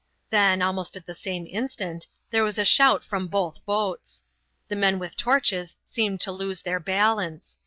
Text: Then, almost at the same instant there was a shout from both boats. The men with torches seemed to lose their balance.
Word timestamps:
Then, 0.31 0.63
almost 0.63 0.95
at 0.97 1.05
the 1.05 1.13
same 1.13 1.45
instant 1.45 2.07
there 2.31 2.43
was 2.43 2.57
a 2.57 2.65
shout 2.65 3.03
from 3.03 3.27
both 3.27 3.63
boats. 3.67 4.23
The 4.67 4.75
men 4.75 4.97
with 4.97 5.15
torches 5.15 5.77
seemed 5.83 6.19
to 6.21 6.31
lose 6.31 6.63
their 6.63 6.79
balance. 6.79 7.59